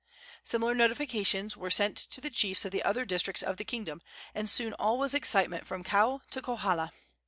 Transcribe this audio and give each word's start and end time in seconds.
Similar 0.43 0.73
notifications 0.73 1.55
were 1.55 1.69
sent 1.69 1.95
to 1.95 2.19
the 2.19 2.31
chiefs 2.31 2.65
of 2.65 2.71
the 2.71 2.81
other 2.81 3.05
districts 3.05 3.43
of 3.43 3.57
the 3.57 3.63
kingdom, 3.63 4.01
and 4.33 4.49
soon 4.49 4.73
all 4.79 4.97
was 4.97 5.13
excitement 5.13 5.67
from 5.67 5.83
Kau 5.83 6.21
to 6.31 6.41
Kohala. 6.41 6.91